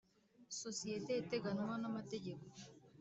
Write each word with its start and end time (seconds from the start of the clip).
sosiyete 0.61 1.11
iteganwa 1.23 1.73
n 1.81 1.83
amategeko 1.89 2.45